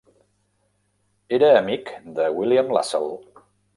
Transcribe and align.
Era 1.37 1.51
amic 1.59 1.91
de 2.17 2.31
William 2.39 2.77
Lassell. 2.79 3.15